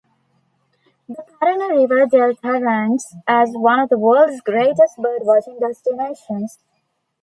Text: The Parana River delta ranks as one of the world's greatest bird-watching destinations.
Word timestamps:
The 1.07 1.21
Parana 1.29 1.75
River 1.75 2.07
delta 2.07 2.59
ranks 2.59 3.15
as 3.27 3.51
one 3.51 3.79
of 3.81 3.89
the 3.89 3.99
world's 3.99 4.41
greatest 4.41 4.97
bird-watching 4.97 5.59
destinations. 5.59 6.57